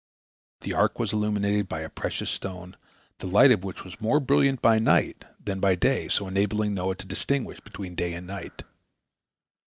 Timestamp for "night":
4.79-5.25, 8.25-8.63